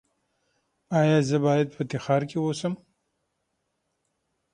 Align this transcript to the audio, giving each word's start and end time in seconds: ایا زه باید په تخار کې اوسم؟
ایا 0.99 1.17
زه 1.29 1.37
باید 1.45 1.67
په 1.75 1.81
تخار 1.91 2.21
کې 2.29 2.37
اوسم؟ 2.41 2.73